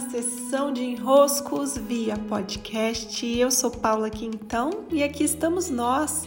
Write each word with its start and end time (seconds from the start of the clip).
Sessão 0.00 0.72
de 0.72 0.82
enroscos 0.82 1.78
via 1.78 2.16
podcast. 2.16 3.24
Eu 3.26 3.50
sou 3.50 3.70
Paula 3.70 4.10
Quintão 4.10 4.84
e 4.90 5.02
aqui 5.02 5.22
estamos 5.22 5.70
nós 5.70 6.26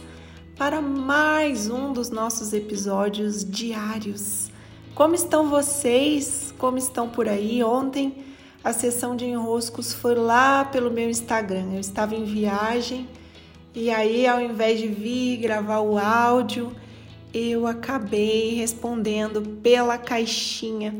para 0.56 0.80
mais 0.80 1.68
um 1.68 1.92
dos 1.92 2.08
nossos 2.08 2.54
episódios 2.54 3.44
diários. 3.44 4.50
Como 4.94 5.14
estão 5.14 5.50
vocês? 5.50 6.54
Como 6.56 6.78
estão 6.78 7.10
por 7.10 7.28
aí? 7.28 7.62
Ontem 7.62 8.24
a 8.64 8.72
sessão 8.72 9.14
de 9.14 9.26
enroscos 9.26 9.92
foi 9.92 10.14
lá 10.14 10.64
pelo 10.64 10.90
meu 10.90 11.10
Instagram. 11.10 11.74
Eu 11.74 11.80
estava 11.80 12.14
em 12.14 12.24
viagem 12.24 13.06
e 13.74 13.90
aí, 13.90 14.26
ao 14.26 14.40
invés 14.40 14.80
de 14.80 14.88
vir 14.88 15.36
gravar 15.36 15.80
o 15.80 15.98
áudio, 15.98 16.74
eu 17.34 17.66
acabei 17.66 18.54
respondendo 18.54 19.42
pela 19.62 19.98
caixinha. 19.98 20.94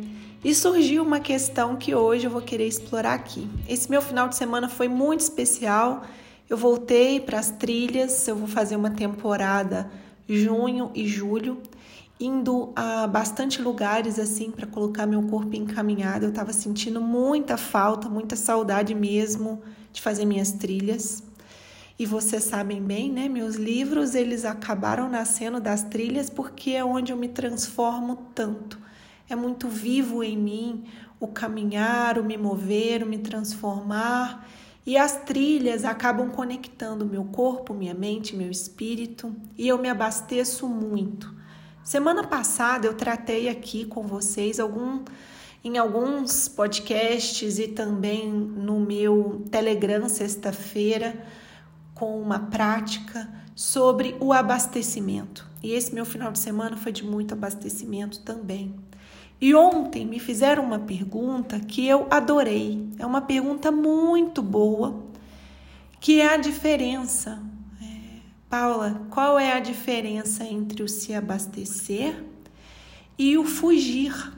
E 0.44 0.54
surgiu 0.54 1.02
uma 1.02 1.18
questão 1.18 1.74
que 1.74 1.92
hoje 1.96 2.26
eu 2.26 2.30
vou 2.30 2.40
querer 2.40 2.68
explorar 2.68 3.14
aqui. 3.14 3.48
Esse 3.68 3.90
meu 3.90 4.00
final 4.00 4.28
de 4.28 4.36
semana 4.36 4.68
foi 4.68 4.86
muito 4.86 5.18
especial. 5.18 6.04
Eu 6.48 6.56
voltei 6.56 7.18
para 7.18 7.40
as 7.40 7.50
trilhas, 7.50 8.26
eu 8.28 8.36
vou 8.36 8.46
fazer 8.46 8.76
uma 8.76 8.90
temporada 8.90 9.90
junho 10.28 10.92
e 10.94 11.08
julho, 11.08 11.60
indo 12.20 12.72
a 12.76 13.08
bastante 13.08 13.60
lugares 13.60 14.16
assim 14.16 14.52
para 14.52 14.64
colocar 14.64 15.06
meu 15.06 15.22
corpo 15.24 15.56
encaminhado. 15.56 16.26
Eu 16.26 16.30
estava 16.30 16.52
sentindo 16.52 17.00
muita 17.00 17.56
falta, 17.56 18.08
muita 18.08 18.36
saudade 18.36 18.94
mesmo 18.94 19.60
de 19.92 20.00
fazer 20.00 20.24
minhas 20.24 20.52
trilhas. 20.52 21.20
E 21.98 22.06
vocês 22.06 22.44
sabem 22.44 22.80
bem, 22.80 23.10
né? 23.10 23.28
Meus 23.28 23.56
livros, 23.56 24.14
eles 24.14 24.44
acabaram 24.44 25.08
nascendo 25.08 25.60
das 25.60 25.82
trilhas 25.82 26.30
porque 26.30 26.70
é 26.70 26.84
onde 26.84 27.12
eu 27.12 27.16
me 27.16 27.26
transformo 27.26 28.30
tanto. 28.36 28.78
É 29.28 29.36
muito 29.36 29.68
vivo 29.68 30.22
em 30.22 30.36
mim 30.36 30.84
o 31.20 31.28
caminhar, 31.28 32.18
o 32.18 32.24
me 32.24 32.36
mover, 32.36 33.02
o 33.02 33.06
me 33.06 33.18
transformar. 33.18 34.46
E 34.86 34.96
as 34.96 35.16
trilhas 35.24 35.84
acabam 35.84 36.30
conectando 36.30 37.04
meu 37.04 37.24
corpo, 37.24 37.74
minha 37.74 37.92
mente, 37.92 38.34
meu 38.34 38.50
espírito, 38.50 39.34
e 39.56 39.68
eu 39.68 39.76
me 39.76 39.88
abasteço 39.88 40.66
muito. 40.66 41.36
Semana 41.84 42.26
passada 42.26 42.86
eu 42.86 42.94
tratei 42.94 43.48
aqui 43.48 43.84
com 43.84 44.02
vocês 44.02 44.58
algum 44.58 45.04
em 45.62 45.76
alguns 45.76 46.48
podcasts 46.48 47.58
e 47.58 47.68
também 47.68 48.30
no 48.30 48.78
meu 48.78 49.42
Telegram 49.50 50.08
sexta-feira 50.08 51.26
com 51.94 52.20
uma 52.20 52.38
prática 52.38 53.28
sobre 53.54 54.16
o 54.20 54.32
abastecimento. 54.32 55.46
E 55.62 55.72
esse 55.72 55.92
meu 55.92 56.04
final 56.04 56.30
de 56.30 56.38
semana 56.38 56.76
foi 56.76 56.92
de 56.92 57.04
muito 57.04 57.34
abastecimento 57.34 58.20
também. 58.20 58.74
E 59.40 59.54
ontem 59.54 60.04
me 60.04 60.18
fizeram 60.18 60.64
uma 60.64 60.78
pergunta 60.78 61.60
que 61.60 61.86
eu 61.86 62.06
adorei. 62.10 62.88
É 62.98 63.06
uma 63.06 63.20
pergunta 63.20 63.70
muito 63.70 64.42
boa, 64.42 65.04
que 66.00 66.20
é 66.20 66.34
a 66.34 66.36
diferença. 66.36 67.40
É, 67.80 68.20
Paula, 68.48 69.06
qual 69.10 69.38
é 69.38 69.52
a 69.52 69.60
diferença 69.60 70.44
entre 70.44 70.82
o 70.82 70.88
se 70.88 71.14
abastecer 71.14 72.24
e 73.16 73.38
o 73.38 73.44
fugir? 73.44 74.32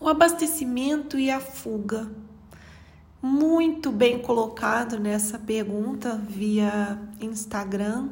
O 0.00 0.08
abastecimento 0.08 1.18
e 1.18 1.30
a 1.30 1.40
fuga 1.40 2.10
muito 3.24 3.90
bem 3.90 4.18
colocado 4.18 5.00
nessa 5.00 5.38
pergunta 5.38 6.14
via 6.28 7.00
Instagram 7.18 8.10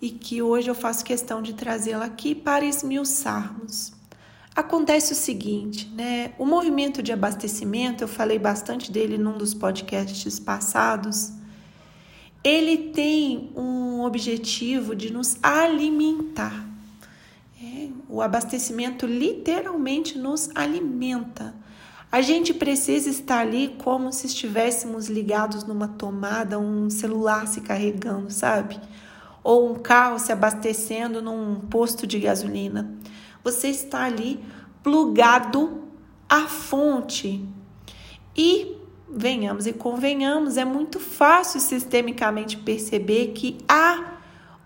e 0.00 0.08
que 0.08 0.40
hoje 0.40 0.70
eu 0.70 0.74
faço 0.74 1.04
questão 1.04 1.42
de 1.42 1.52
trazê-la 1.52 2.06
aqui 2.06 2.34
para 2.34 2.64
esmiuçarmos. 2.64 3.99
Acontece 4.54 5.12
o 5.12 5.16
seguinte, 5.16 5.88
né? 5.94 6.32
O 6.38 6.44
movimento 6.44 7.02
de 7.02 7.12
abastecimento, 7.12 8.02
eu 8.02 8.08
falei 8.08 8.38
bastante 8.38 8.90
dele 8.90 9.16
num 9.16 9.38
dos 9.38 9.54
podcasts 9.54 10.40
passados. 10.40 11.32
Ele 12.42 12.76
tem 12.76 13.52
um 13.54 14.00
objetivo 14.02 14.94
de 14.96 15.12
nos 15.12 15.36
alimentar. 15.42 16.66
É, 17.62 17.88
o 18.08 18.20
abastecimento 18.20 19.06
literalmente 19.06 20.18
nos 20.18 20.50
alimenta. 20.54 21.54
A 22.10 22.20
gente 22.20 22.52
precisa 22.52 23.08
estar 23.08 23.38
ali 23.38 23.76
como 23.78 24.12
se 24.12 24.26
estivéssemos 24.26 25.06
ligados 25.06 25.62
numa 25.62 25.86
tomada, 25.86 26.58
um 26.58 26.90
celular 26.90 27.46
se 27.46 27.60
carregando, 27.60 28.32
sabe? 28.32 28.80
Ou 29.44 29.70
um 29.70 29.74
carro 29.76 30.18
se 30.18 30.32
abastecendo 30.32 31.22
num 31.22 31.60
posto 31.60 32.06
de 32.06 32.18
gasolina. 32.18 32.98
Você 33.42 33.68
está 33.68 34.04
ali 34.04 34.42
plugado 34.82 35.84
à 36.28 36.46
fonte. 36.46 37.46
E 38.36 38.76
venhamos 39.08 39.66
e 39.66 39.72
convenhamos, 39.72 40.56
é 40.56 40.64
muito 40.64 41.00
fácil 41.00 41.60
sistemicamente 41.60 42.56
perceber 42.56 43.28
que 43.28 43.58
há 43.68 44.18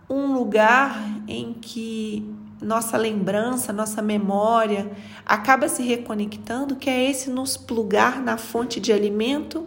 um 0.09 0.35
lugar 0.35 1.03
em 1.27 1.55
que 1.55 2.31
nossa 2.61 2.97
lembrança, 2.97 3.73
nossa 3.73 4.03
memória 4.03 4.91
acaba 5.25 5.69
se 5.69 5.83
reconectando, 5.83 6.77
que 6.77 6.89
é 6.91 7.11
esse 7.11 7.31
nos 7.31 7.57
plugar 7.57 8.23
na 8.23 8.37
fonte 8.37 8.79
de 8.81 8.93
alimento 8.93 9.67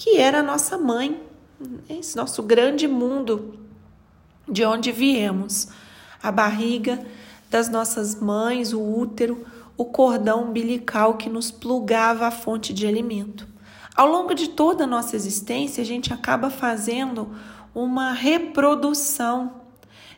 que 0.00 0.16
era 0.16 0.40
a 0.40 0.42
nossa 0.42 0.78
mãe, 0.78 1.22
esse 1.86 2.16
nosso 2.16 2.42
grande 2.42 2.88
mundo 2.88 3.58
de 4.48 4.64
onde 4.64 4.90
viemos, 4.90 5.68
a 6.22 6.32
barriga 6.32 7.04
das 7.50 7.68
nossas 7.68 8.14
mães, 8.14 8.72
o 8.72 8.80
útero, 8.80 9.44
o 9.76 9.84
cordão 9.84 10.44
umbilical 10.44 11.16
que 11.16 11.28
nos 11.28 11.50
plugava 11.50 12.26
a 12.26 12.30
fonte 12.30 12.72
de 12.72 12.86
alimento. 12.86 13.46
Ao 13.94 14.08
longo 14.08 14.32
de 14.34 14.50
toda 14.50 14.84
a 14.84 14.86
nossa 14.86 15.16
existência, 15.16 15.82
a 15.82 15.86
gente 15.86 16.12
acaba 16.12 16.48
fazendo 16.48 17.34
uma 17.74 18.12
reprodução 18.12 19.60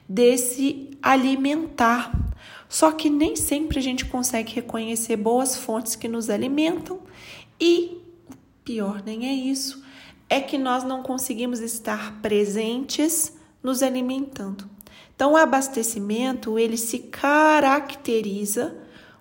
desse 0.09 0.91
alimentar. 1.03 2.13
Só 2.69 2.93
que 2.93 3.11
nem 3.11 3.35
sempre 3.35 3.79
a 3.79 3.83
gente 3.83 4.05
consegue 4.05 4.53
reconhecer 4.55 5.17
boas 5.17 5.57
fontes 5.57 5.97
que 5.97 6.09
nos 6.09 6.31
alimentam 6.31 7.01
e 7.59 8.03
pior 8.65 9.03
nem 9.05 9.27
é 9.27 9.33
isso, 9.33 9.83
é 10.29 10.41
que 10.41 10.57
nós 10.57 10.85
não 10.85 11.03
conseguimos 11.03 11.61
estar 11.61 12.21
presentes 12.21 13.37
nos 13.63 13.83
alimentando. 13.83 14.72
Então, 15.23 15.35
o 15.35 15.37
abastecimento, 15.37 16.59
ele 16.59 16.77
se 16.77 16.99
caracteriza 16.99 18.75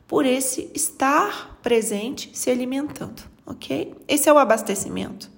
por 0.08 0.26
esse 0.26 0.72
estar 0.74 1.60
presente 1.62 2.32
se 2.34 2.50
alimentando, 2.50 3.22
ok? 3.46 3.94
Esse 4.08 4.28
é 4.28 4.34
o 4.34 4.40
abastecimento. 4.40 5.30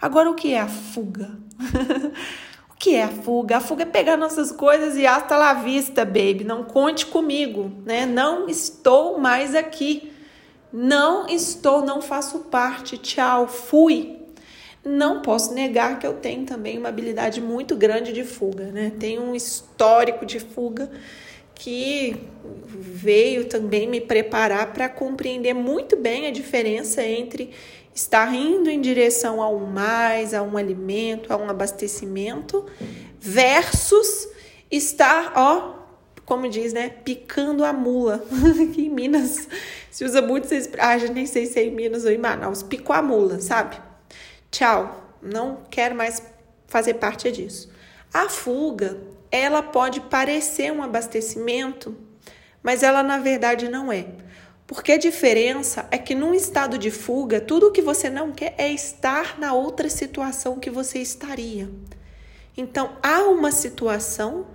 Agora, 0.00 0.28
o 0.28 0.34
que 0.34 0.54
é 0.54 0.60
a 0.60 0.66
fuga? 0.66 1.38
que 2.80 2.96
é 2.96 3.04
a 3.04 3.08
fuga? 3.10 3.58
A 3.58 3.60
fuga 3.60 3.84
é 3.84 3.86
pegar 3.86 4.16
nossas 4.16 4.50
coisas 4.50 4.96
e 4.96 5.06
hasta 5.06 5.36
lá 5.36 5.54
vista, 5.54 6.04
baby. 6.04 6.42
Não 6.42 6.64
conte 6.64 7.06
comigo, 7.06 7.70
né? 7.84 8.04
Não 8.04 8.48
estou 8.48 9.20
mais 9.20 9.54
aqui. 9.54 10.12
Não 10.72 11.28
estou, 11.28 11.84
não 11.84 12.02
faço 12.02 12.40
parte. 12.50 12.98
Tchau, 12.98 13.46
fui. 13.46 14.21
Não 14.84 15.22
posso 15.22 15.54
negar 15.54 15.98
que 15.98 16.06
eu 16.06 16.14
tenho 16.14 16.44
também 16.44 16.76
uma 16.76 16.88
habilidade 16.88 17.40
muito 17.40 17.76
grande 17.76 18.12
de 18.12 18.24
fuga, 18.24 18.64
né? 18.66 18.92
Tenho 18.98 19.22
um 19.22 19.34
histórico 19.34 20.26
de 20.26 20.40
fuga 20.40 20.90
que 21.54 22.16
veio 22.66 23.44
também 23.44 23.86
me 23.86 24.00
preparar 24.00 24.72
para 24.72 24.88
compreender 24.88 25.54
muito 25.54 25.96
bem 25.96 26.26
a 26.26 26.32
diferença 26.32 27.00
entre 27.04 27.50
estar 27.94 28.34
indo 28.34 28.68
em 28.68 28.80
direção 28.80 29.40
a 29.40 29.48
um 29.48 29.66
mais, 29.66 30.34
a 30.34 30.42
um 30.42 30.56
alimento, 30.56 31.32
a 31.32 31.36
um 31.36 31.48
abastecimento, 31.48 32.66
versus 33.20 34.28
estar, 34.68 35.34
ó, 35.36 35.74
como 36.24 36.48
diz, 36.48 36.72
né, 36.72 36.88
picando 36.88 37.64
a 37.64 37.72
mula. 37.72 38.24
Aqui 38.68 38.86
em 38.86 38.90
Minas 38.90 39.46
se 39.90 40.04
usa 40.04 40.20
muito 40.20 40.52
essa 40.52 40.70
ah, 40.78 40.98
já 40.98 41.06
nem 41.08 41.26
sei 41.26 41.46
se 41.46 41.60
é 41.60 41.64
em 41.64 41.70
Minas 41.70 42.04
ou 42.04 42.10
em 42.10 42.18
Manaus, 42.18 42.62
picou 42.62 42.96
a 42.96 43.02
mula, 43.02 43.40
sabe? 43.40 43.91
Tchau, 44.52 45.16
não 45.22 45.62
quero 45.70 45.94
mais 45.94 46.22
fazer 46.66 46.94
parte 46.94 47.32
disso. 47.32 47.70
A 48.12 48.28
fuga, 48.28 49.00
ela 49.30 49.62
pode 49.62 49.98
parecer 50.02 50.70
um 50.70 50.82
abastecimento, 50.82 51.96
mas 52.62 52.82
ela 52.82 53.02
na 53.02 53.16
verdade 53.16 53.66
não 53.66 53.90
é. 53.90 54.06
Porque 54.66 54.92
a 54.92 54.98
diferença 54.98 55.88
é 55.90 55.96
que 55.96 56.14
num 56.14 56.34
estado 56.34 56.76
de 56.76 56.90
fuga, 56.90 57.40
tudo 57.40 57.68
o 57.68 57.72
que 57.72 57.80
você 57.80 58.10
não 58.10 58.30
quer 58.30 58.54
é 58.58 58.70
estar 58.70 59.38
na 59.38 59.54
outra 59.54 59.88
situação 59.88 60.60
que 60.60 60.68
você 60.68 60.98
estaria. 60.98 61.70
Então, 62.54 62.98
há 63.02 63.22
uma 63.22 63.50
situação 63.50 64.48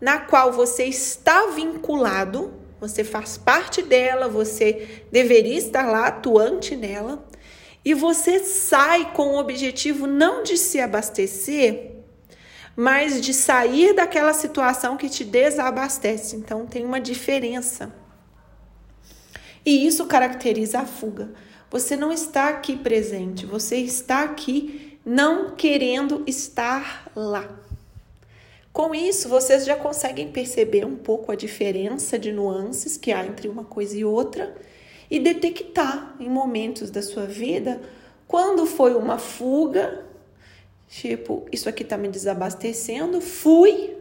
na 0.00 0.18
qual 0.20 0.52
você 0.52 0.84
está 0.84 1.48
vinculado, 1.48 2.54
você 2.80 3.04
faz 3.04 3.36
parte 3.36 3.82
dela, 3.82 4.26
você 4.26 5.04
deveria 5.12 5.58
estar 5.58 5.86
lá 5.86 6.06
atuante 6.06 6.74
nela, 6.74 7.26
e 7.84 7.92
você 7.92 8.38
sai 8.38 9.12
com 9.12 9.28
o 9.28 9.38
objetivo 9.38 10.06
não 10.06 10.42
de 10.42 10.56
se 10.56 10.80
abastecer, 10.80 11.92
mas 12.74 13.20
de 13.20 13.34
sair 13.34 13.94
daquela 13.94 14.32
situação 14.32 14.96
que 14.96 15.08
te 15.08 15.22
desabastece. 15.24 16.34
Então, 16.34 16.66
tem 16.66 16.84
uma 16.84 17.00
diferença. 17.00 17.94
E 19.64 19.86
isso 19.86 20.06
caracteriza 20.06 20.80
a 20.80 20.86
fuga. 20.86 21.32
Você 21.70 21.96
não 21.96 22.12
está 22.12 22.48
aqui 22.48 22.76
presente, 22.76 23.44
você 23.44 23.76
está 23.76 24.22
aqui 24.22 24.98
não 25.04 25.54
querendo 25.54 26.22
estar 26.26 27.10
lá. 27.14 27.60
Com 28.72 28.94
isso, 28.94 29.28
vocês 29.28 29.64
já 29.64 29.76
conseguem 29.76 30.32
perceber 30.32 30.84
um 30.84 30.96
pouco 30.96 31.30
a 31.30 31.36
diferença 31.36 32.18
de 32.18 32.32
nuances 32.32 32.96
que 32.96 33.12
há 33.12 33.24
entre 33.24 33.48
uma 33.48 33.64
coisa 33.64 33.96
e 33.96 34.04
outra 34.04 34.54
e 35.14 35.20
detectar 35.20 36.16
em 36.18 36.28
momentos 36.28 36.90
da 36.90 37.00
sua 37.00 37.24
vida 37.24 37.80
quando 38.26 38.66
foi 38.66 38.96
uma 38.96 39.16
fuga, 39.16 40.04
tipo, 40.88 41.46
isso 41.52 41.68
aqui 41.68 41.84
está 41.84 41.96
me 41.96 42.08
desabastecendo, 42.08 43.20
fui, 43.20 43.96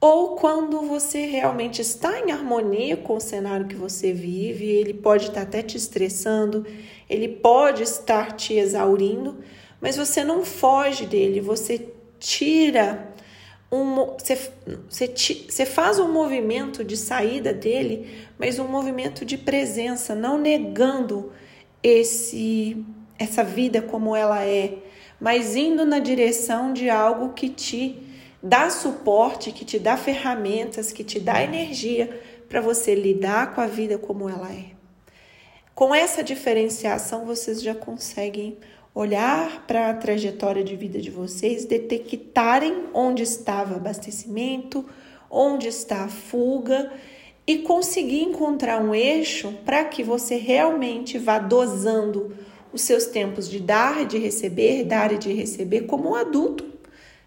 ou 0.00 0.34
quando 0.36 0.80
você 0.80 1.26
realmente 1.26 1.82
está 1.82 2.20
em 2.20 2.32
harmonia 2.32 2.96
com 2.96 3.16
o 3.16 3.20
cenário 3.20 3.66
que 3.66 3.74
você 3.74 4.14
vive, 4.14 4.64
ele 4.64 4.94
pode 4.94 5.26
estar 5.28 5.42
até 5.42 5.60
te 5.60 5.76
estressando, 5.76 6.66
ele 7.06 7.28
pode 7.28 7.82
estar 7.82 8.32
te 8.32 8.54
exaurindo, 8.54 9.44
mas 9.78 9.98
você 9.98 10.24
não 10.24 10.42
foge 10.42 11.04
dele, 11.04 11.38
você 11.38 11.86
tira 12.18 13.13
um, 13.74 14.16
você, 14.16 14.38
você, 14.88 15.08
você 15.48 15.66
faz 15.66 15.98
um 15.98 16.12
movimento 16.12 16.84
de 16.84 16.96
saída 16.96 17.52
dele, 17.52 18.26
mas 18.38 18.58
um 18.60 18.68
movimento 18.68 19.24
de 19.24 19.36
presença, 19.36 20.14
não 20.14 20.38
negando 20.38 21.32
esse 21.82 22.84
essa 23.16 23.44
vida 23.44 23.80
como 23.80 24.14
ela 24.16 24.44
é, 24.44 24.74
mas 25.20 25.54
indo 25.54 25.84
na 25.84 26.00
direção 26.00 26.72
de 26.72 26.90
algo 26.90 27.32
que 27.32 27.48
te 27.48 27.96
dá 28.42 28.68
suporte, 28.70 29.52
que 29.52 29.64
te 29.64 29.78
dá 29.78 29.96
ferramentas, 29.96 30.90
que 30.90 31.04
te 31.04 31.20
dá 31.20 31.42
energia 31.42 32.20
para 32.48 32.60
você 32.60 32.94
lidar 32.94 33.54
com 33.54 33.60
a 33.60 33.66
vida 33.66 33.96
como 33.98 34.28
ela 34.28 34.52
é. 34.52 34.74
Com 35.74 35.94
essa 35.94 36.24
diferenciação, 36.24 37.24
vocês 37.24 37.62
já 37.62 37.74
conseguem 37.74 38.58
olhar 38.94 39.66
para 39.66 39.90
a 39.90 39.94
trajetória 39.94 40.62
de 40.62 40.76
vida 40.76 41.00
de 41.00 41.10
vocês, 41.10 41.64
detectarem 41.64 42.84
onde 42.94 43.24
estava 43.24 43.74
abastecimento, 43.74 44.84
onde 45.28 45.66
está 45.66 46.04
a 46.04 46.08
fuga 46.08 46.92
e 47.46 47.58
conseguir 47.58 48.22
encontrar 48.22 48.80
um 48.80 48.94
eixo 48.94 49.52
para 49.64 49.84
que 49.84 50.02
você 50.02 50.36
realmente 50.36 51.18
vá 51.18 51.38
dosando 51.38 52.32
os 52.72 52.82
seus 52.82 53.06
tempos 53.06 53.50
de 53.50 53.58
dar 53.58 54.02
e 54.02 54.06
de 54.06 54.18
receber, 54.18 54.84
dar 54.84 55.12
e 55.12 55.18
de 55.18 55.32
receber 55.32 55.82
como 55.82 56.10
um 56.10 56.14
adulto 56.14 56.64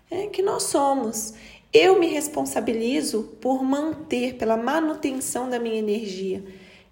é, 0.09 0.27
que 0.27 0.41
nós 0.41 0.63
somos. 0.63 1.33
Eu 1.73 1.99
me 1.99 2.07
responsabilizo 2.07 3.35
por 3.41 3.61
manter, 3.61 4.35
pela 4.35 4.55
manutenção 4.55 5.49
da 5.49 5.59
minha 5.59 5.77
energia. 5.77 6.43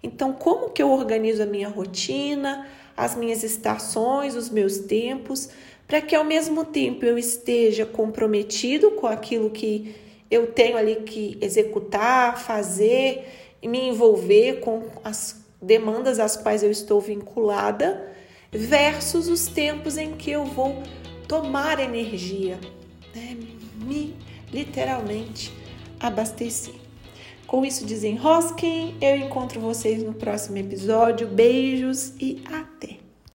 Então, 0.02 0.32
como 0.32 0.70
que 0.70 0.82
eu 0.82 0.90
organizo 0.90 1.42
a 1.42 1.46
minha 1.46 1.68
rotina, 1.68 2.66
as 2.96 3.14
minhas 3.14 3.42
estações, 3.42 4.34
os 4.34 4.48
meus 4.48 4.78
tempos, 4.78 5.50
para 5.86 6.00
que 6.00 6.14
ao 6.14 6.24
mesmo 6.24 6.64
tempo 6.64 7.04
eu 7.04 7.18
esteja 7.18 7.84
comprometido 7.84 8.92
com 8.92 9.06
aquilo 9.06 9.50
que 9.50 9.94
eu 10.30 10.48
tenho 10.48 10.76
ali 10.76 10.96
que 10.96 11.38
executar, 11.40 12.38
fazer 12.38 13.24
me 13.62 13.88
envolver 13.88 14.60
com 14.60 14.84
as 15.04 15.44
demandas 15.60 16.18
às 16.18 16.36
quais 16.36 16.62
eu 16.62 16.70
estou 16.70 17.00
vinculada, 17.00 18.12
versus 18.52 19.28
os 19.28 19.46
tempos 19.46 19.96
em 19.96 20.12
que 20.12 20.30
eu 20.30 20.44
vou 20.44 20.82
tomar 21.26 21.80
energia, 21.80 22.58
né? 23.14 23.36
me 23.76 24.14
literalmente 24.52 25.52
abastecer. 25.98 26.74
Com 27.46 27.64
isso 27.64 27.84
desenrosquem, 27.84 28.96
eu 29.00 29.16
encontro 29.16 29.60
vocês 29.60 30.02
no 30.02 30.14
próximo 30.14 30.56
episódio. 30.58 31.28
Beijos 31.28 32.12
e 32.20 32.42
até! 32.46 32.65